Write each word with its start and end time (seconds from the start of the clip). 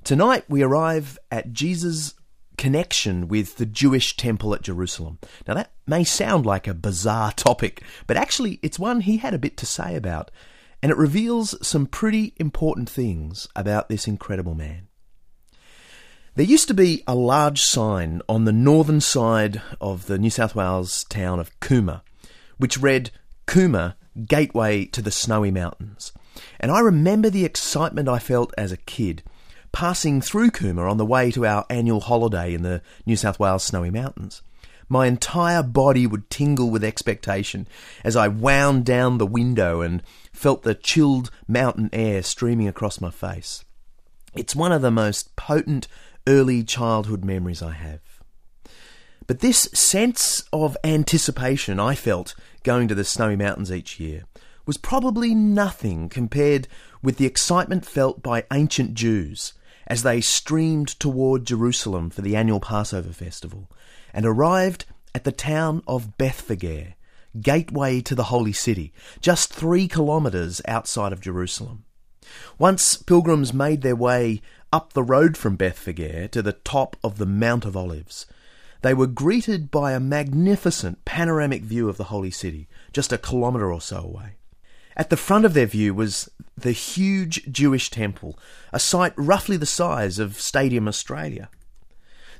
Tonight 0.02 0.42
we 0.48 0.64
arrive 0.64 1.16
at 1.30 1.52
Jesus' 1.52 2.14
connection 2.56 3.28
with 3.28 3.56
the 3.56 3.66
Jewish 3.66 4.16
temple 4.16 4.54
at 4.54 4.62
Jerusalem. 4.62 5.18
Now, 5.46 5.54
that 5.54 5.72
may 5.86 6.04
sound 6.04 6.46
like 6.46 6.66
a 6.66 6.74
bizarre 6.74 7.32
topic, 7.32 7.82
but 8.06 8.16
actually, 8.16 8.58
it's 8.62 8.78
one 8.78 9.00
he 9.00 9.18
had 9.18 9.34
a 9.34 9.38
bit 9.38 9.56
to 9.58 9.66
say 9.66 9.96
about, 9.96 10.30
and 10.82 10.90
it 10.90 10.98
reveals 10.98 11.54
some 11.66 11.86
pretty 11.86 12.34
important 12.36 12.88
things 12.88 13.48
about 13.54 13.88
this 13.88 14.06
incredible 14.06 14.54
man. 14.54 14.88
There 16.34 16.44
used 16.44 16.68
to 16.68 16.74
be 16.74 17.02
a 17.06 17.14
large 17.14 17.62
sign 17.62 18.20
on 18.28 18.44
the 18.44 18.52
northern 18.52 19.00
side 19.00 19.62
of 19.80 20.06
the 20.06 20.18
New 20.18 20.28
South 20.28 20.54
Wales 20.54 21.04
town 21.04 21.40
of 21.40 21.58
Cooma, 21.60 22.02
which 22.58 22.78
read 22.78 23.10
Cooma, 23.46 23.94
Gateway 24.26 24.84
to 24.86 25.00
the 25.00 25.10
Snowy 25.10 25.50
Mountains. 25.50 26.12
And 26.60 26.70
I 26.70 26.80
remember 26.80 27.30
the 27.30 27.44
excitement 27.44 28.08
I 28.08 28.18
felt 28.18 28.52
as 28.58 28.72
a 28.72 28.76
kid 28.76 29.22
passing 29.76 30.22
through 30.22 30.50
Cooma 30.50 30.90
on 30.90 30.96
the 30.96 31.04
way 31.04 31.30
to 31.30 31.44
our 31.44 31.66
annual 31.68 32.00
holiday 32.00 32.54
in 32.54 32.62
the 32.62 32.80
New 33.04 33.14
South 33.14 33.38
Wales 33.38 33.62
Snowy 33.62 33.90
Mountains. 33.90 34.40
My 34.88 35.06
entire 35.06 35.62
body 35.62 36.06
would 36.06 36.30
tingle 36.30 36.70
with 36.70 36.82
expectation 36.82 37.68
as 38.02 38.16
I 38.16 38.26
wound 38.26 38.86
down 38.86 39.18
the 39.18 39.26
window 39.26 39.82
and 39.82 40.02
felt 40.32 40.62
the 40.62 40.74
chilled 40.74 41.30
mountain 41.46 41.90
air 41.92 42.22
streaming 42.22 42.68
across 42.68 43.02
my 43.02 43.10
face. 43.10 43.66
It's 44.34 44.56
one 44.56 44.72
of 44.72 44.80
the 44.80 44.90
most 44.90 45.36
potent 45.36 45.88
early 46.26 46.64
childhood 46.64 47.22
memories 47.22 47.60
I 47.60 47.72
have. 47.72 48.00
But 49.26 49.40
this 49.40 49.68
sense 49.74 50.42
of 50.54 50.78
anticipation 50.84 51.78
I 51.78 51.96
felt 51.96 52.34
going 52.62 52.88
to 52.88 52.94
the 52.94 53.04
Snowy 53.04 53.36
Mountains 53.36 53.70
each 53.70 54.00
year 54.00 54.24
was 54.64 54.78
probably 54.78 55.34
nothing 55.34 56.08
compared 56.08 56.66
with 57.02 57.18
the 57.18 57.26
excitement 57.26 57.84
felt 57.84 58.22
by 58.22 58.44
ancient 58.50 58.94
Jews 58.94 59.52
as 59.86 60.02
they 60.02 60.20
streamed 60.20 60.88
toward 60.88 61.46
Jerusalem 61.46 62.10
for 62.10 62.22
the 62.22 62.36
annual 62.36 62.60
Passover 62.60 63.12
festival 63.12 63.70
and 64.12 64.26
arrived 64.26 64.84
at 65.14 65.24
the 65.24 65.32
town 65.32 65.82
of 65.86 66.18
Bethphage, 66.18 66.94
gateway 67.40 68.00
to 68.00 68.14
the 68.14 68.24
holy 68.24 68.52
city, 68.52 68.92
just 69.20 69.52
three 69.52 69.88
kilometres 69.88 70.60
outside 70.66 71.12
of 71.12 71.20
Jerusalem. 71.20 71.84
Once 72.58 72.96
pilgrims 72.96 73.54
made 73.54 73.82
their 73.82 73.96
way 73.96 74.40
up 74.72 74.92
the 74.92 75.02
road 75.02 75.36
from 75.36 75.56
Bethphage 75.56 76.30
to 76.32 76.42
the 76.42 76.52
top 76.52 76.96
of 77.04 77.18
the 77.18 77.26
Mount 77.26 77.64
of 77.64 77.76
Olives, 77.76 78.26
they 78.82 78.94
were 78.94 79.06
greeted 79.06 79.70
by 79.70 79.92
a 79.92 80.00
magnificent 80.00 81.04
panoramic 81.04 81.62
view 81.62 81.88
of 81.88 81.96
the 81.96 82.04
holy 82.04 82.30
city, 82.30 82.68
just 82.92 83.12
a 83.12 83.18
kilometre 83.18 83.72
or 83.72 83.80
so 83.80 83.98
away. 83.98 84.36
At 84.96 85.10
the 85.10 85.16
front 85.16 85.44
of 85.44 85.54
their 85.54 85.66
view 85.66 85.94
was 85.94 86.30
the 86.56 86.72
huge 86.72 87.50
Jewish 87.50 87.90
temple, 87.90 88.38
a 88.72 88.80
site 88.80 89.12
roughly 89.16 89.56
the 89.56 89.66
size 89.66 90.18
of 90.18 90.40
Stadium 90.40 90.88
Australia. 90.88 91.50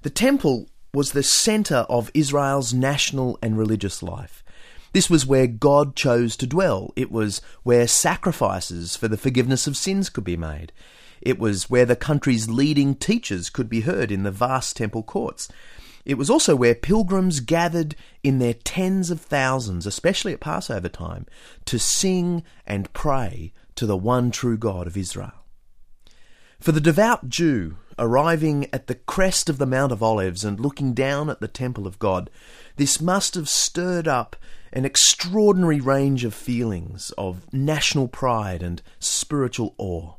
The 0.02 0.10
temple 0.10 0.68
was 0.94 1.12
the 1.12 1.22
centre 1.22 1.84
of 1.88 2.10
Israel's 2.14 2.72
national 2.72 3.38
and 3.42 3.58
religious 3.58 4.02
life. 4.02 4.42
This 4.92 5.10
was 5.10 5.26
where 5.26 5.46
God 5.46 5.94
chose 5.94 6.36
to 6.38 6.46
dwell. 6.46 6.92
It 6.96 7.10
was 7.12 7.42
where 7.64 7.86
sacrifices 7.86 8.96
for 8.96 9.08
the 9.08 9.18
forgiveness 9.18 9.66
of 9.66 9.76
sins 9.76 10.08
could 10.08 10.24
be 10.24 10.38
made. 10.38 10.72
It 11.20 11.38
was 11.38 11.68
where 11.68 11.84
the 11.84 11.96
country's 11.96 12.48
leading 12.48 12.94
teachers 12.94 13.50
could 13.50 13.68
be 13.68 13.82
heard 13.82 14.10
in 14.10 14.22
the 14.22 14.30
vast 14.30 14.76
temple 14.76 15.02
courts. 15.02 15.48
It 16.06 16.16
was 16.16 16.30
also 16.30 16.56
where 16.56 16.74
pilgrims 16.74 17.40
gathered 17.40 17.96
in 18.22 18.38
their 18.38 18.54
tens 18.54 19.10
of 19.10 19.20
thousands, 19.20 19.86
especially 19.86 20.32
at 20.32 20.40
Passover 20.40 20.88
time, 20.88 21.26
to 21.66 21.78
sing 21.78 22.44
and 22.64 22.90
pray 22.92 23.52
to 23.76 23.86
the 23.86 23.96
one 23.96 24.30
true 24.30 24.58
God 24.58 24.86
of 24.86 24.96
Israel. 24.96 25.32
For 26.58 26.72
the 26.72 26.80
devout 26.80 27.28
Jew 27.28 27.76
arriving 27.98 28.66
at 28.72 28.86
the 28.86 28.94
crest 28.94 29.48
of 29.48 29.58
the 29.58 29.66
Mount 29.66 29.92
of 29.92 30.02
Olives 30.02 30.44
and 30.44 30.58
looking 30.58 30.94
down 30.94 31.30
at 31.30 31.40
the 31.40 31.48
temple 31.48 31.86
of 31.86 31.98
God, 31.98 32.30
this 32.76 33.00
must 33.00 33.34
have 33.34 33.48
stirred 33.48 34.08
up 34.08 34.36
an 34.72 34.84
extraordinary 34.84 35.80
range 35.80 36.24
of 36.24 36.34
feelings 36.34 37.10
of 37.16 37.52
national 37.52 38.08
pride 38.08 38.62
and 38.62 38.82
spiritual 38.98 39.74
awe. 39.78 40.14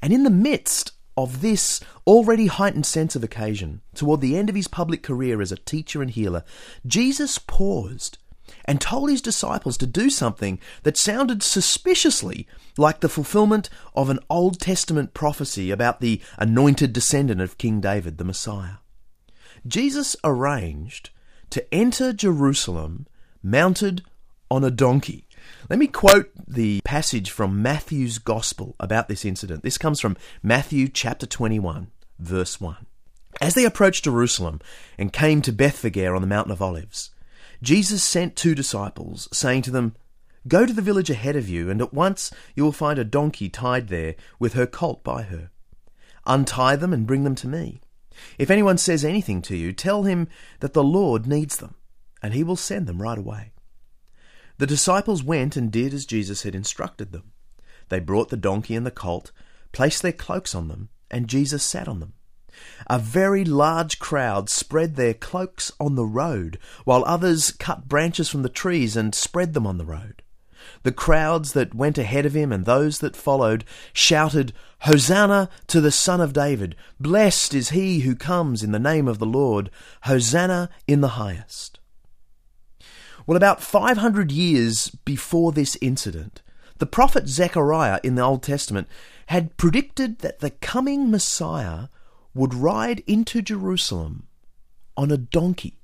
And 0.00 0.12
in 0.12 0.24
the 0.24 0.30
midst 0.30 0.92
of 1.16 1.40
this 1.40 1.80
already 2.06 2.46
heightened 2.46 2.86
sense 2.86 3.14
of 3.14 3.22
occasion, 3.24 3.80
toward 3.94 4.20
the 4.20 4.36
end 4.36 4.48
of 4.48 4.56
his 4.56 4.68
public 4.68 5.02
career 5.02 5.40
as 5.40 5.52
a 5.52 5.56
teacher 5.56 6.02
and 6.02 6.10
healer, 6.10 6.44
Jesus 6.86 7.38
paused 7.38 8.18
and 8.64 8.80
told 8.80 9.10
his 9.10 9.22
disciples 9.22 9.76
to 9.78 9.86
do 9.86 10.10
something 10.10 10.58
that 10.82 10.96
sounded 10.96 11.42
suspiciously 11.42 12.46
like 12.76 13.00
the 13.00 13.08
fulfillment 13.08 13.68
of 13.94 14.10
an 14.10 14.18
Old 14.30 14.60
Testament 14.60 15.14
prophecy 15.14 15.70
about 15.70 16.00
the 16.00 16.20
anointed 16.38 16.92
descendant 16.92 17.40
of 17.40 17.58
King 17.58 17.80
David, 17.80 18.18
the 18.18 18.24
Messiah. 18.24 18.76
Jesus 19.66 20.16
arranged 20.24 21.10
to 21.50 21.74
enter 21.74 22.12
Jerusalem 22.12 23.06
mounted 23.42 24.02
on 24.50 24.64
a 24.64 24.70
donkey. 24.70 25.26
Let 25.68 25.78
me 25.78 25.86
quote 25.86 26.30
the 26.46 26.80
passage 26.84 27.30
from 27.30 27.62
Matthew's 27.62 28.18
Gospel 28.18 28.74
about 28.80 29.08
this 29.08 29.24
incident. 29.24 29.62
This 29.62 29.78
comes 29.78 30.00
from 30.00 30.16
Matthew 30.42 30.88
chapter 30.88 31.26
21, 31.26 31.90
verse 32.18 32.60
1. 32.60 32.86
As 33.40 33.54
they 33.54 33.64
approached 33.64 34.04
Jerusalem 34.04 34.60
and 34.98 35.12
came 35.12 35.42
to 35.42 35.52
Bethphage 35.52 36.14
on 36.14 36.20
the 36.20 36.26
Mountain 36.26 36.52
of 36.52 36.62
Olives, 36.62 37.10
Jesus 37.64 38.04
sent 38.04 38.36
two 38.36 38.54
disciples, 38.54 39.26
saying 39.32 39.62
to 39.62 39.70
them, 39.70 39.96
Go 40.46 40.66
to 40.66 40.72
the 40.74 40.82
village 40.82 41.08
ahead 41.08 41.34
of 41.34 41.48
you, 41.48 41.70
and 41.70 41.80
at 41.80 41.94
once 41.94 42.30
you 42.54 42.62
will 42.62 42.72
find 42.72 42.98
a 42.98 43.04
donkey 43.04 43.48
tied 43.48 43.88
there 43.88 44.16
with 44.38 44.52
her 44.52 44.66
colt 44.66 45.02
by 45.02 45.22
her. 45.22 45.50
Untie 46.26 46.76
them 46.76 46.92
and 46.92 47.06
bring 47.06 47.24
them 47.24 47.34
to 47.36 47.48
me. 47.48 47.80
If 48.38 48.50
anyone 48.50 48.76
says 48.76 49.02
anything 49.02 49.40
to 49.42 49.56
you, 49.56 49.72
tell 49.72 50.02
him 50.02 50.28
that 50.60 50.74
the 50.74 50.84
Lord 50.84 51.26
needs 51.26 51.56
them, 51.56 51.74
and 52.22 52.34
he 52.34 52.44
will 52.44 52.54
send 52.54 52.86
them 52.86 53.00
right 53.00 53.16
away. 53.16 53.52
The 54.58 54.66
disciples 54.66 55.22
went 55.22 55.56
and 55.56 55.72
did 55.72 55.94
as 55.94 56.04
Jesus 56.04 56.42
had 56.42 56.54
instructed 56.54 57.12
them. 57.12 57.32
They 57.88 57.98
brought 57.98 58.28
the 58.28 58.36
donkey 58.36 58.76
and 58.76 58.84
the 58.84 58.90
colt, 58.90 59.32
placed 59.72 60.02
their 60.02 60.12
cloaks 60.12 60.54
on 60.54 60.68
them, 60.68 60.90
and 61.10 61.28
Jesus 61.28 61.64
sat 61.64 61.88
on 61.88 62.00
them. 62.00 62.12
A 62.88 62.98
very 62.98 63.44
large 63.44 63.98
crowd 63.98 64.50
spread 64.50 64.96
their 64.96 65.14
cloaks 65.14 65.72
on 65.80 65.94
the 65.94 66.06
road, 66.06 66.58
while 66.84 67.04
others 67.06 67.50
cut 67.50 67.88
branches 67.88 68.28
from 68.28 68.42
the 68.42 68.48
trees 68.48 68.96
and 68.96 69.14
spread 69.14 69.54
them 69.54 69.66
on 69.66 69.78
the 69.78 69.84
road. 69.84 70.22
The 70.82 70.92
crowds 70.92 71.52
that 71.52 71.74
went 71.74 71.98
ahead 71.98 72.26
of 72.26 72.34
him 72.34 72.52
and 72.52 72.64
those 72.64 72.98
that 72.98 73.16
followed 73.16 73.64
shouted, 73.92 74.52
Hosanna 74.80 75.48
to 75.68 75.80
the 75.80 75.90
Son 75.90 76.20
of 76.20 76.32
David! 76.32 76.76
Blessed 77.00 77.54
is 77.54 77.70
he 77.70 78.00
who 78.00 78.14
comes 78.14 78.62
in 78.62 78.72
the 78.72 78.78
name 78.78 79.08
of 79.08 79.18
the 79.18 79.26
Lord! 79.26 79.70
Hosanna 80.02 80.70
in 80.86 81.00
the 81.00 81.08
highest! 81.08 81.78
Well, 83.26 83.36
about 83.36 83.62
500 83.62 84.30
years 84.30 84.90
before 85.04 85.52
this 85.52 85.78
incident, 85.80 86.42
the 86.78 86.86
prophet 86.86 87.28
Zechariah 87.28 88.00
in 88.02 88.16
the 88.16 88.22
Old 88.22 88.42
Testament 88.42 88.88
had 89.26 89.56
predicted 89.56 90.18
that 90.18 90.40
the 90.40 90.50
coming 90.50 91.10
Messiah 91.10 91.88
would 92.34 92.54
ride 92.54 93.02
into 93.06 93.42
Jerusalem 93.42 94.26
on 94.96 95.10
a 95.10 95.16
donkey. 95.16 95.78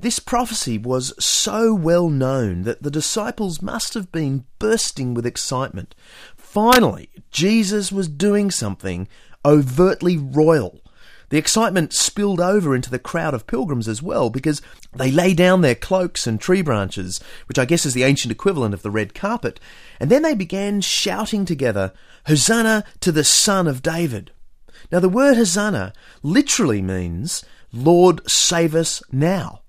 This 0.00 0.18
prophecy 0.18 0.78
was 0.78 1.14
so 1.24 1.74
well 1.74 2.08
known 2.08 2.62
that 2.62 2.82
the 2.82 2.90
disciples 2.90 3.62
must 3.62 3.94
have 3.94 4.12
been 4.12 4.44
bursting 4.58 5.14
with 5.14 5.26
excitement. 5.26 5.94
Finally, 6.36 7.08
Jesus 7.30 7.90
was 7.90 8.08
doing 8.08 8.50
something 8.50 9.08
overtly 9.44 10.16
royal 10.16 10.82
the 11.32 11.38
excitement 11.38 11.94
spilled 11.94 12.42
over 12.42 12.76
into 12.76 12.90
the 12.90 12.98
crowd 12.98 13.32
of 13.32 13.46
pilgrims 13.46 13.88
as 13.88 14.02
well 14.02 14.28
because 14.28 14.60
they 14.94 15.10
lay 15.10 15.32
down 15.32 15.62
their 15.62 15.74
cloaks 15.74 16.26
and 16.26 16.38
tree 16.38 16.60
branches, 16.60 17.20
which 17.48 17.58
I 17.58 17.64
guess 17.64 17.86
is 17.86 17.94
the 17.94 18.02
ancient 18.02 18.30
equivalent 18.30 18.74
of 18.74 18.82
the 18.82 18.90
red 18.90 19.14
carpet, 19.14 19.58
and 19.98 20.10
then 20.10 20.20
they 20.20 20.34
began 20.34 20.82
shouting 20.82 21.46
together, 21.46 21.94
Hosanna 22.26 22.84
to 23.00 23.10
the 23.10 23.24
Son 23.24 23.66
of 23.66 23.80
David. 23.80 24.32
Now, 24.92 25.00
the 25.00 25.08
word 25.08 25.38
Hosanna 25.38 25.94
literally 26.22 26.82
means, 26.82 27.44
Lord, 27.72 28.20
save 28.30 28.74
us 28.74 29.02
now. 29.10 29.62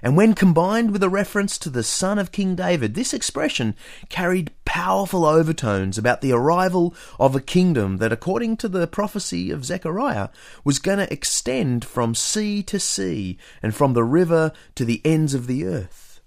And 0.00 0.16
when 0.16 0.34
combined 0.34 0.92
with 0.92 1.02
a 1.02 1.08
reference 1.08 1.58
to 1.58 1.70
the 1.70 1.82
son 1.82 2.20
of 2.20 2.30
King 2.30 2.54
David, 2.54 2.94
this 2.94 3.12
expression 3.12 3.74
carried 4.08 4.52
powerful 4.64 5.24
overtones 5.24 5.98
about 5.98 6.20
the 6.20 6.30
arrival 6.30 6.94
of 7.18 7.34
a 7.34 7.40
kingdom 7.40 7.96
that, 7.96 8.12
according 8.12 8.56
to 8.58 8.68
the 8.68 8.86
prophecy 8.86 9.50
of 9.50 9.64
Zechariah, 9.64 10.28
was 10.62 10.78
going 10.78 10.98
to 10.98 11.12
extend 11.12 11.84
from 11.84 12.14
sea 12.14 12.62
to 12.62 12.78
sea 12.78 13.36
and 13.60 13.74
from 13.74 13.94
the 13.94 14.04
river 14.04 14.52
to 14.76 14.84
the 14.84 15.02
ends 15.04 15.34
of 15.34 15.48
the 15.48 15.66
earth. 15.66 16.20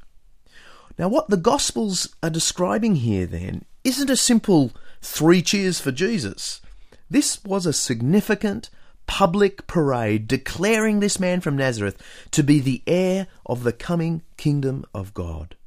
Now, 0.99 1.07
what 1.07 1.29
the 1.29 1.37
Gospels 1.37 2.13
are 2.21 2.29
describing 2.29 2.97
here 2.97 3.25
then 3.25 3.63
isn't 3.85 4.09
a 4.09 4.17
simple 4.17 4.73
three 5.01 5.41
cheers 5.41 5.79
for 5.79 5.93
Jesus. 5.93 6.59
This 7.11 7.43
was 7.43 7.65
a 7.65 7.73
significant 7.73 8.69
public 9.05 9.67
parade 9.67 10.29
declaring 10.29 11.01
this 11.01 11.19
man 11.19 11.41
from 11.41 11.57
Nazareth 11.57 12.01
to 12.31 12.41
be 12.41 12.61
the 12.61 12.81
heir 12.87 13.27
of 13.45 13.63
the 13.63 13.73
coming 13.73 14.21
kingdom 14.37 14.85
of 14.93 15.13
God. 15.13 15.57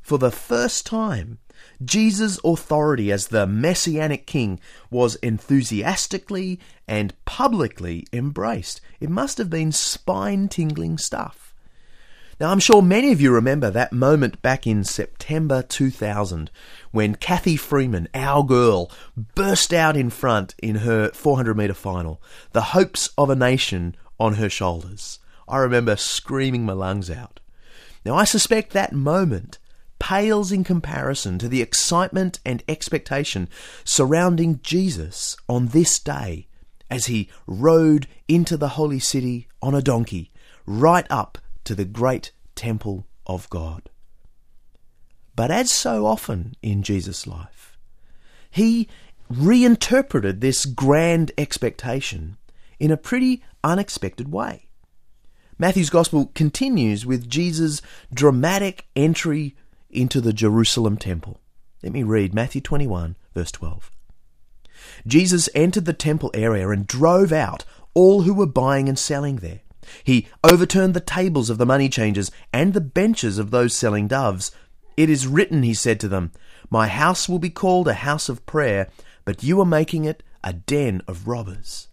For 0.00 0.16
the 0.16 0.30
first 0.30 0.86
time, 0.86 1.40
Jesus' 1.84 2.40
authority 2.42 3.12
as 3.12 3.28
the 3.28 3.46
messianic 3.46 4.26
king 4.26 4.60
was 4.90 5.16
enthusiastically 5.16 6.58
and 6.88 7.12
publicly 7.26 8.06
embraced. 8.10 8.80
It 8.98 9.10
must 9.10 9.36
have 9.36 9.50
been 9.50 9.72
spine 9.72 10.48
tingling 10.48 10.96
stuff. 10.96 11.51
Now, 12.42 12.50
I'm 12.50 12.58
sure 12.58 12.82
many 12.82 13.12
of 13.12 13.20
you 13.20 13.32
remember 13.32 13.70
that 13.70 13.92
moment 13.92 14.42
back 14.42 14.66
in 14.66 14.82
September 14.82 15.62
2000 15.62 16.50
when 16.90 17.14
Cathy 17.14 17.56
Freeman, 17.56 18.08
our 18.14 18.42
girl, 18.42 18.90
burst 19.36 19.72
out 19.72 19.96
in 19.96 20.10
front 20.10 20.56
in 20.60 20.78
her 20.78 21.12
400 21.12 21.56
metre 21.56 21.72
final, 21.72 22.20
the 22.50 22.72
hopes 22.74 23.10
of 23.16 23.30
a 23.30 23.36
nation 23.36 23.94
on 24.18 24.34
her 24.34 24.48
shoulders. 24.48 25.20
I 25.46 25.58
remember 25.58 25.94
screaming 25.94 26.66
my 26.66 26.72
lungs 26.72 27.12
out. 27.12 27.38
Now, 28.04 28.16
I 28.16 28.24
suspect 28.24 28.72
that 28.72 28.92
moment 28.92 29.60
pales 30.00 30.50
in 30.50 30.64
comparison 30.64 31.38
to 31.38 31.48
the 31.48 31.62
excitement 31.62 32.40
and 32.44 32.64
expectation 32.66 33.48
surrounding 33.84 34.58
Jesus 34.64 35.36
on 35.48 35.68
this 35.68 35.96
day 36.00 36.48
as 36.90 37.06
he 37.06 37.30
rode 37.46 38.08
into 38.26 38.56
the 38.56 38.70
holy 38.70 38.98
city 38.98 39.46
on 39.62 39.76
a 39.76 39.80
donkey, 39.80 40.32
right 40.66 41.06
up 41.08 41.38
to 41.64 41.74
the 41.74 41.84
great 41.84 42.32
temple 42.54 43.06
of 43.26 43.48
God. 43.50 43.88
But 45.34 45.50
as 45.50 45.70
so 45.70 46.06
often 46.06 46.54
in 46.62 46.82
Jesus' 46.82 47.26
life, 47.26 47.78
he 48.50 48.88
reinterpreted 49.30 50.40
this 50.40 50.66
grand 50.66 51.32
expectation 51.38 52.36
in 52.78 52.90
a 52.90 52.96
pretty 52.96 53.42
unexpected 53.64 54.30
way. 54.30 54.68
Matthew's 55.58 55.90
Gospel 55.90 56.30
continues 56.34 57.06
with 57.06 57.28
Jesus' 57.28 57.80
dramatic 58.12 58.86
entry 58.96 59.54
into 59.88 60.20
the 60.20 60.32
Jerusalem 60.32 60.96
temple. 60.96 61.40
Let 61.82 61.92
me 61.92 62.02
read 62.02 62.34
Matthew 62.34 62.60
21, 62.60 63.16
verse 63.34 63.52
12. 63.52 63.90
Jesus 65.06 65.48
entered 65.54 65.84
the 65.84 65.92
temple 65.92 66.30
area 66.34 66.68
and 66.68 66.86
drove 66.86 67.32
out 67.32 67.64
all 67.94 68.22
who 68.22 68.34
were 68.34 68.46
buying 68.46 68.88
and 68.88 68.98
selling 68.98 69.36
there. 69.36 69.60
He 70.04 70.28
overturned 70.44 70.94
the 70.94 71.00
tables 71.00 71.50
of 71.50 71.58
the 71.58 71.66
money 71.66 71.88
changers 71.88 72.30
and 72.52 72.74
the 72.74 72.80
benches 72.80 73.38
of 73.38 73.50
those 73.50 73.74
selling 73.74 74.08
doves. 74.08 74.52
It 74.96 75.08
is 75.08 75.26
written, 75.26 75.62
he 75.62 75.74
said 75.74 76.00
to 76.00 76.08
them, 76.08 76.32
My 76.70 76.88
house 76.88 77.28
will 77.28 77.38
be 77.38 77.50
called 77.50 77.88
a 77.88 77.94
house 77.94 78.28
of 78.28 78.44
prayer, 78.46 78.88
but 79.24 79.42
you 79.42 79.60
are 79.60 79.66
making 79.66 80.04
it 80.04 80.22
a 80.44 80.52
den 80.52 81.02
of 81.06 81.26
robbers. 81.28 81.88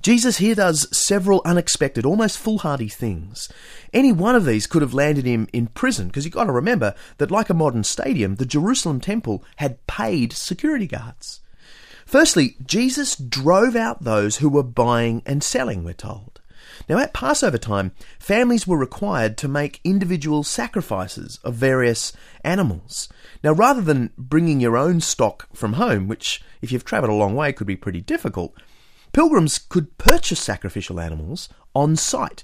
Jesus 0.00 0.38
here 0.38 0.54
does 0.54 0.88
several 0.96 1.42
unexpected, 1.44 2.06
almost 2.06 2.38
foolhardy 2.38 2.88
things. 2.88 3.50
Any 3.92 4.12
one 4.12 4.34
of 4.34 4.44
these 4.44 4.66
could 4.66 4.82
have 4.82 4.94
landed 4.94 5.26
him 5.26 5.48
in 5.52 5.66
prison, 5.68 6.06
because 6.06 6.24
you've 6.24 6.34
got 6.34 6.44
to 6.44 6.52
remember 6.52 6.94
that, 7.18 7.30
like 7.30 7.50
a 7.50 7.54
modern 7.54 7.84
stadium, 7.84 8.36
the 8.36 8.46
Jerusalem 8.46 9.00
temple 9.00 9.44
had 9.56 9.86
paid 9.86 10.32
security 10.32 10.86
guards. 10.86 11.40
Firstly, 12.08 12.56
Jesus 12.64 13.16
drove 13.16 13.76
out 13.76 14.02
those 14.02 14.38
who 14.38 14.48
were 14.48 14.62
buying 14.62 15.22
and 15.26 15.44
selling, 15.44 15.84
we're 15.84 15.92
told. 15.92 16.40
Now, 16.88 16.96
at 16.96 17.12
Passover 17.12 17.58
time, 17.58 17.92
families 18.18 18.66
were 18.66 18.78
required 18.78 19.36
to 19.36 19.46
make 19.46 19.82
individual 19.84 20.42
sacrifices 20.42 21.38
of 21.44 21.56
various 21.56 22.14
animals. 22.42 23.10
Now, 23.44 23.52
rather 23.52 23.82
than 23.82 24.14
bringing 24.16 24.58
your 24.58 24.78
own 24.78 25.02
stock 25.02 25.54
from 25.54 25.74
home, 25.74 26.08
which, 26.08 26.40
if 26.62 26.72
you've 26.72 26.86
travelled 26.86 27.12
a 27.12 27.14
long 27.14 27.34
way, 27.34 27.52
could 27.52 27.66
be 27.66 27.76
pretty 27.76 28.00
difficult, 28.00 28.54
Pilgrims 29.12 29.58
could 29.58 29.98
purchase 29.98 30.40
sacrificial 30.40 30.98
animals 30.98 31.50
on 31.74 31.94
site. 31.94 32.42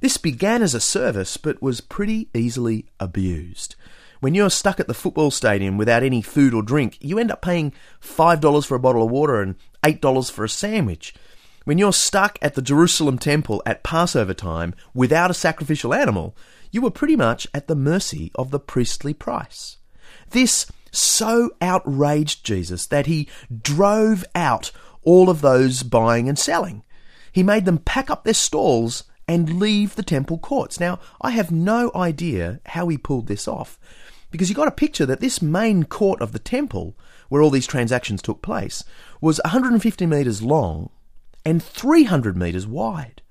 This 0.00 0.18
began 0.18 0.60
as 0.60 0.74
a 0.74 0.80
service 0.80 1.38
but 1.38 1.62
was 1.62 1.80
pretty 1.80 2.28
easily 2.34 2.90
abused. 3.00 3.76
When 4.20 4.34
you're 4.34 4.50
stuck 4.50 4.78
at 4.78 4.86
the 4.86 4.94
football 4.94 5.30
stadium 5.30 5.78
without 5.78 6.02
any 6.02 6.20
food 6.20 6.52
or 6.52 6.62
drink, 6.62 6.98
you 7.00 7.18
end 7.18 7.30
up 7.30 7.40
paying 7.40 7.72
$5 8.02 8.66
for 8.66 8.74
a 8.74 8.80
bottle 8.80 9.02
of 9.02 9.10
water 9.10 9.40
and 9.40 9.56
$8 9.82 10.30
for 10.30 10.44
a 10.44 10.48
sandwich. 10.48 11.14
When 11.64 11.78
you're 11.78 11.92
stuck 11.92 12.38
at 12.42 12.54
the 12.54 12.62
Jerusalem 12.62 13.18
temple 13.18 13.62
at 13.64 13.82
Passover 13.82 14.34
time 14.34 14.74
without 14.92 15.30
a 15.30 15.34
sacrificial 15.34 15.94
animal, 15.94 16.36
you 16.70 16.82
were 16.82 16.90
pretty 16.90 17.16
much 17.16 17.46
at 17.54 17.66
the 17.66 17.74
mercy 17.74 18.30
of 18.34 18.50
the 18.50 18.60
priestly 18.60 19.14
price. 19.14 19.78
This 20.30 20.70
so 20.92 21.50
outraged 21.62 22.44
Jesus 22.44 22.86
that 22.86 23.06
he 23.06 23.28
drove 23.62 24.24
out 24.34 24.70
all 25.02 25.30
of 25.30 25.40
those 25.40 25.82
buying 25.82 26.28
and 26.28 26.38
selling. 26.38 26.82
He 27.32 27.42
made 27.42 27.64
them 27.64 27.78
pack 27.78 28.10
up 28.10 28.24
their 28.24 28.34
stalls 28.34 29.04
and 29.30 29.60
leave 29.60 29.94
the 29.94 30.02
temple 30.02 30.38
courts. 30.38 30.80
Now, 30.80 30.98
I 31.20 31.30
have 31.30 31.52
no 31.52 31.92
idea 31.94 32.58
how 32.66 32.88
he 32.88 32.98
pulled 32.98 33.28
this 33.28 33.46
off 33.46 33.78
because 34.32 34.48
you 34.48 34.56
got 34.56 34.64
to 34.64 34.72
picture 34.72 35.06
that 35.06 35.20
this 35.20 35.40
main 35.40 35.84
court 35.84 36.20
of 36.20 36.32
the 36.32 36.40
temple, 36.40 36.96
where 37.28 37.40
all 37.40 37.50
these 37.50 37.68
transactions 37.68 38.22
took 38.22 38.42
place, 38.42 38.82
was 39.20 39.40
150 39.44 40.04
metres 40.04 40.42
long 40.42 40.90
and 41.44 41.62
300 41.62 42.36
metres 42.36 42.66
wide, 42.66 43.22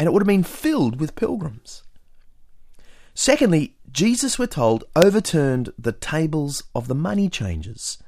and 0.00 0.06
it 0.06 0.12
would 0.14 0.22
have 0.22 0.26
been 0.26 0.44
filled 0.44 0.98
with 0.98 1.14
pilgrims. 1.14 1.82
Secondly, 3.12 3.76
Jesus, 3.92 4.38
we're 4.38 4.46
told, 4.46 4.84
overturned 4.96 5.74
the 5.78 5.92
tables 5.92 6.62
of 6.74 6.88
the 6.88 6.94
money 6.94 7.28
changers. 7.28 7.98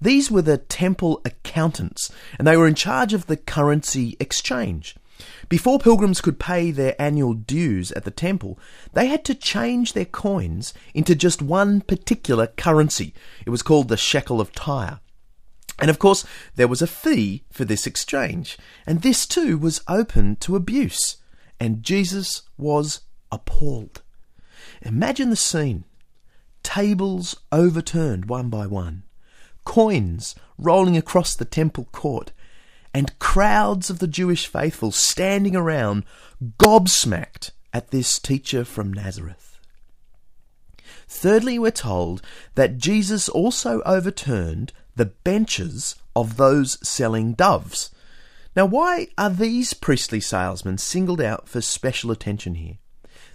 These 0.00 0.30
were 0.30 0.42
the 0.42 0.58
temple 0.58 1.20
accountants, 1.24 2.12
and 2.38 2.46
they 2.46 2.56
were 2.56 2.68
in 2.68 2.76
charge 2.76 3.12
of 3.12 3.26
the 3.26 3.36
currency 3.36 4.16
exchange. 4.20 4.94
Before 5.48 5.78
pilgrims 5.78 6.20
could 6.20 6.38
pay 6.38 6.70
their 6.70 7.00
annual 7.00 7.34
dues 7.34 7.92
at 7.92 8.04
the 8.04 8.10
temple, 8.10 8.58
they 8.92 9.06
had 9.06 9.24
to 9.26 9.34
change 9.34 9.92
their 9.92 10.04
coins 10.04 10.74
into 10.94 11.14
just 11.14 11.40
one 11.40 11.80
particular 11.80 12.46
currency. 12.46 13.14
It 13.44 13.50
was 13.50 13.62
called 13.62 13.88
the 13.88 13.96
shekel 13.96 14.40
of 14.40 14.52
Tyre. 14.52 15.00
And 15.78 15.90
of 15.90 15.98
course, 15.98 16.24
there 16.54 16.68
was 16.68 16.82
a 16.82 16.86
fee 16.86 17.44
for 17.50 17.64
this 17.64 17.86
exchange, 17.86 18.56
and 18.86 19.02
this 19.02 19.26
too 19.26 19.58
was 19.58 19.82
open 19.88 20.36
to 20.36 20.56
abuse. 20.56 21.16
And 21.60 21.82
Jesus 21.82 22.42
was 22.56 23.00
appalled. 23.30 24.02
Imagine 24.82 25.30
the 25.30 25.36
scene 25.36 25.84
tables 26.62 27.36
overturned 27.52 28.24
one 28.24 28.48
by 28.48 28.66
one, 28.66 29.04
coins 29.64 30.34
rolling 30.58 30.96
across 30.96 31.34
the 31.36 31.44
temple 31.44 31.88
court, 31.92 32.32
and 32.96 33.18
crowds 33.18 33.90
of 33.90 33.98
the 33.98 34.06
Jewish 34.06 34.46
faithful 34.46 34.90
standing 34.90 35.54
around, 35.54 36.02
gobsmacked 36.56 37.50
at 37.70 37.90
this 37.90 38.18
teacher 38.18 38.64
from 38.64 38.90
Nazareth. 38.90 39.58
Thirdly, 41.06 41.58
we're 41.58 41.72
told 41.72 42.22
that 42.54 42.78
Jesus 42.78 43.28
also 43.28 43.82
overturned 43.82 44.72
the 44.94 45.04
benches 45.04 45.96
of 46.16 46.38
those 46.38 46.78
selling 46.88 47.34
doves. 47.34 47.90
Now, 48.56 48.64
why 48.64 49.08
are 49.18 49.28
these 49.28 49.74
priestly 49.74 50.20
salesmen 50.20 50.78
singled 50.78 51.20
out 51.20 51.50
for 51.50 51.60
special 51.60 52.10
attention 52.10 52.54
here? 52.54 52.78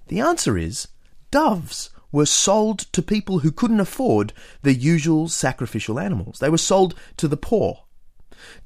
The 0.07 0.21
answer 0.21 0.57
is 0.57 0.87
doves 1.29 1.91
were 2.11 2.25
sold 2.25 2.79
to 2.93 3.03
people 3.03 3.39
who 3.39 3.51
couldn't 3.51 3.79
afford 3.79 4.33
the 4.63 4.73
usual 4.73 5.29
sacrificial 5.29 5.99
animals. 5.99 6.39
They 6.39 6.49
were 6.49 6.57
sold 6.57 6.95
to 7.17 7.27
the 7.27 7.37
poor. 7.37 7.83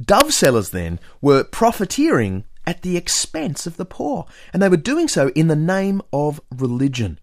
Dove 0.04 0.34
sellers 0.34 0.70
then 0.70 1.00
were 1.22 1.44
profiteering 1.44 2.44
at 2.68 2.82
the 2.82 2.98
expense 2.98 3.68
of 3.68 3.78
the 3.78 3.86
poor, 3.86 4.26
and 4.54 4.62
they 4.62 4.70
were 4.70 4.78
doing 4.78 5.08
so 5.08 5.30
in 5.30 5.48
the 5.48 5.56
name 5.56 6.02
of 6.12 6.42
religion. 6.56 7.20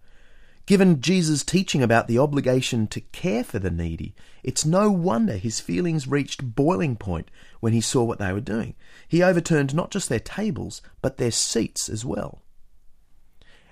Given 0.65 1.01
Jesus' 1.01 1.43
teaching 1.43 1.83
about 1.83 2.07
the 2.07 2.17
obligation 2.17 2.87
to 2.87 3.01
care 3.01 3.43
for 3.43 3.59
the 3.59 3.69
needy, 3.69 4.15
it's 4.43 4.65
no 4.65 4.89
wonder 4.89 5.35
his 5.35 5.59
feelings 5.59 6.07
reached 6.07 6.55
boiling 6.55 6.95
point 6.95 7.29
when 7.59 7.73
he 7.73 7.81
saw 7.81 8.03
what 8.03 8.19
they 8.19 8.31
were 8.31 8.39
doing. 8.39 8.75
He 9.07 9.21
overturned 9.21 9.75
not 9.75 9.91
just 9.91 10.07
their 10.07 10.21
tables, 10.21 10.81
but 11.01 11.17
their 11.17 11.31
seats 11.31 11.89
as 11.89 12.05
well. 12.05 12.43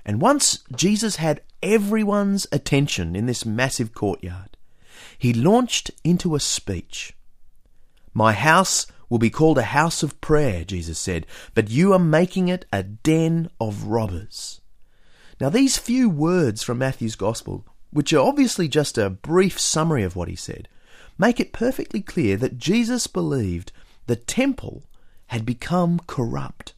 And 0.03 0.19
once 0.21 0.63
Jesus 0.75 1.15
had 1.15 1.41
everyone's 1.63 2.45
attention 2.51 3.15
in 3.15 3.25
this 3.25 3.45
massive 3.45 3.93
courtyard, 3.93 4.57
he 5.17 5.33
launched 5.33 5.91
into 6.03 6.35
a 6.35 6.39
speech. 6.39 7.13
My 8.13 8.33
house 8.33 8.87
will 9.09 9.19
be 9.19 9.29
called 9.29 9.57
a 9.57 9.63
house 9.63 10.03
of 10.03 10.21
prayer, 10.21 10.63
Jesus 10.63 10.97
said, 10.97 11.25
but 11.53 11.69
you 11.69 11.93
are 11.93 11.99
making 11.99 12.47
it 12.47 12.65
a 12.71 12.83
den 12.83 13.49
of 13.59 13.85
robbers. 13.85 14.61
Now, 15.39 15.49
these 15.49 15.77
few 15.77 16.09
words 16.09 16.63
from 16.63 16.77
Matthew's 16.77 17.15
Gospel, 17.15 17.65
which 17.91 18.13
are 18.13 18.25
obviously 18.25 18.67
just 18.67 18.97
a 18.97 19.09
brief 19.09 19.59
summary 19.59 20.03
of 20.03 20.15
what 20.15 20.27
he 20.27 20.35
said, 20.35 20.67
make 21.17 21.39
it 21.39 21.51
perfectly 21.51 22.01
clear 22.01 22.37
that 22.37 22.57
Jesus 22.57 23.07
believed 23.07 23.71
the 24.07 24.15
temple 24.15 24.83
had 25.27 25.45
become 25.45 25.99
corrupt. 26.07 26.73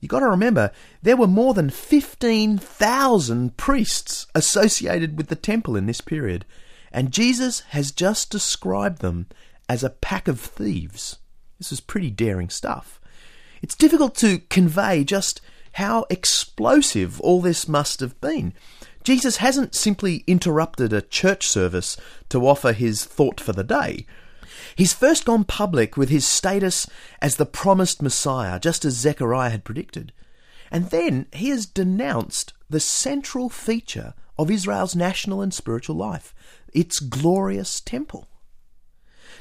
You've 0.00 0.10
got 0.10 0.20
to 0.20 0.28
remember 0.28 0.72
there 1.02 1.16
were 1.16 1.26
more 1.26 1.54
than 1.54 1.70
15,000 1.70 3.56
priests 3.56 4.26
associated 4.34 5.16
with 5.16 5.28
the 5.28 5.36
temple 5.36 5.76
in 5.76 5.86
this 5.86 6.00
period, 6.00 6.44
and 6.92 7.12
Jesus 7.12 7.60
has 7.70 7.92
just 7.92 8.30
described 8.30 9.00
them 9.00 9.26
as 9.68 9.82
a 9.82 9.90
pack 9.90 10.28
of 10.28 10.40
thieves. 10.40 11.18
This 11.58 11.72
is 11.72 11.80
pretty 11.80 12.10
daring 12.10 12.50
stuff. 12.50 13.00
It's 13.62 13.74
difficult 13.74 14.14
to 14.16 14.40
convey 14.50 15.04
just 15.04 15.40
how 15.72 16.06
explosive 16.10 17.20
all 17.20 17.40
this 17.40 17.68
must 17.68 18.00
have 18.00 18.20
been. 18.20 18.54
Jesus 19.04 19.36
hasn't 19.36 19.74
simply 19.74 20.24
interrupted 20.26 20.92
a 20.92 21.02
church 21.02 21.46
service 21.46 21.96
to 22.28 22.46
offer 22.46 22.72
his 22.72 23.04
thought 23.04 23.40
for 23.40 23.52
the 23.52 23.64
day. 23.64 24.06
He's 24.74 24.92
first 24.92 25.24
gone 25.24 25.44
public 25.44 25.96
with 25.96 26.08
his 26.08 26.26
status 26.26 26.86
as 27.22 27.36
the 27.36 27.46
promised 27.46 28.02
Messiah, 28.02 28.58
just 28.58 28.84
as 28.84 28.94
Zechariah 28.94 29.50
had 29.50 29.64
predicted. 29.64 30.12
And 30.70 30.90
then 30.90 31.26
he 31.32 31.50
has 31.50 31.66
denounced 31.66 32.52
the 32.68 32.80
central 32.80 33.48
feature 33.48 34.14
of 34.38 34.50
Israel's 34.50 34.96
national 34.96 35.40
and 35.40 35.54
spiritual 35.54 35.96
life 35.96 36.34
its 36.72 37.00
glorious 37.00 37.80
temple. 37.80 38.28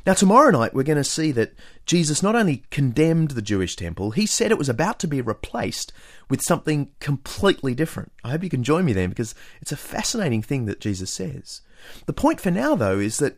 Now, 0.06 0.14
tomorrow 0.14 0.52
night, 0.52 0.74
we're 0.74 0.84
going 0.84 0.98
to 0.98 1.04
see 1.04 1.32
that 1.32 1.54
Jesus 1.86 2.24
not 2.24 2.36
only 2.36 2.64
condemned 2.70 3.32
the 3.32 3.42
Jewish 3.42 3.76
temple, 3.76 4.12
he 4.12 4.26
said 4.26 4.52
it 4.52 4.58
was 4.58 4.70
about 4.70 5.00
to 5.00 5.08
be 5.08 5.22
replaced 5.22 5.94
with 6.30 6.42
something 6.42 6.90
completely 7.00 7.76
different. 7.76 8.12
I 8.24 8.32
hope 8.32 8.44
you 8.44 8.50
can 8.50 8.64
join 8.64 8.86
me 8.86 8.94
then 8.94 9.10
because 9.10 9.36
it's 9.62 9.72
a 9.72 9.78
fascinating 9.78 10.42
thing 10.42 10.66
that 10.66 10.82
Jesus 10.82 11.12
says. 11.12 11.62
The 12.06 12.14
point 12.14 12.42
for 12.42 12.52
now, 12.52 12.76
though, 12.76 13.00
is 13.00 13.18
that 13.18 13.38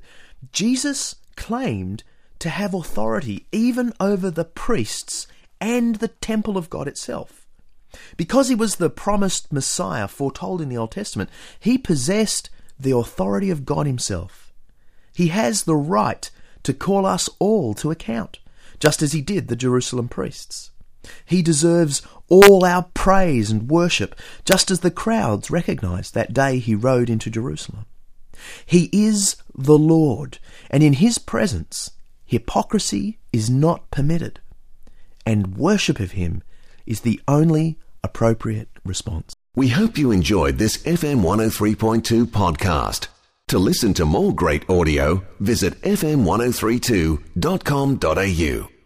Jesus 0.51 1.15
claimed 1.35 2.03
to 2.39 2.49
have 2.49 2.73
authority 2.73 3.47
even 3.51 3.93
over 3.99 4.29
the 4.29 4.45
priests 4.45 5.27
and 5.59 5.95
the 5.95 6.07
temple 6.07 6.57
of 6.57 6.69
God 6.69 6.87
itself. 6.87 7.47
Because 8.15 8.49
he 8.49 8.55
was 8.55 8.75
the 8.75 8.89
promised 8.89 9.51
Messiah 9.51 10.07
foretold 10.07 10.61
in 10.61 10.69
the 10.69 10.77
Old 10.77 10.91
Testament, 10.91 11.29
he 11.59 11.77
possessed 11.77 12.49
the 12.79 12.95
authority 12.95 13.49
of 13.49 13.65
God 13.65 13.87
himself. 13.87 14.53
He 15.13 15.29
has 15.29 15.63
the 15.63 15.75
right 15.75 16.29
to 16.63 16.73
call 16.73 17.05
us 17.05 17.29
all 17.39 17.73
to 17.75 17.91
account, 17.91 18.39
just 18.79 19.01
as 19.01 19.13
he 19.13 19.21
did 19.21 19.47
the 19.47 19.55
Jerusalem 19.55 20.07
priests. 20.07 20.71
He 21.25 21.41
deserves 21.41 22.01
all 22.27 22.65
our 22.65 22.83
praise 22.93 23.49
and 23.49 23.69
worship, 23.69 24.15
just 24.45 24.69
as 24.71 24.81
the 24.81 24.91
crowds 24.91 25.49
recognized 25.49 26.13
that 26.13 26.33
day 26.33 26.59
he 26.59 26.75
rode 26.75 27.09
into 27.09 27.29
Jerusalem. 27.29 27.85
He 28.65 28.89
is 28.91 29.37
the 29.55 29.77
Lord, 29.77 30.39
and 30.69 30.83
in 30.83 30.93
his 30.93 31.17
presence, 31.17 31.91
hypocrisy 32.25 33.19
is 33.31 33.49
not 33.49 33.89
permitted, 33.89 34.39
and 35.25 35.57
worship 35.57 35.99
of 35.99 36.11
him 36.11 36.43
is 36.85 37.01
the 37.01 37.21
only 37.27 37.77
appropriate 38.03 38.69
response. 38.85 39.33
We 39.55 39.69
hope 39.69 39.97
you 39.97 40.11
enjoyed 40.11 40.57
this 40.57 40.77
FM 40.77 41.21
103.2 41.21 42.25
podcast. 42.25 43.07
To 43.49 43.59
listen 43.59 43.93
to 43.93 44.05
more 44.05 44.35
great 44.35 44.69
audio, 44.69 45.23
visit 45.39 45.81
fm1032.com.au. 45.81 48.76